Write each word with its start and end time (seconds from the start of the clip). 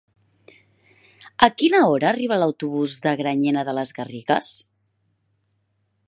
A 1.47 1.49
quina 1.59 1.81
hora 1.91 2.07
arriba 2.11 2.39
l'autobús 2.43 2.95
de 3.03 3.13
Granyena 3.21 3.65
de 3.67 3.75
les 3.81 3.91
Garrigues? 3.99 4.49